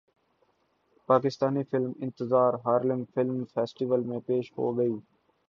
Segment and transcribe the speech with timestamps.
[1.09, 4.91] Pakistani film Intezaar Harlem film festival میں پیش ہوگی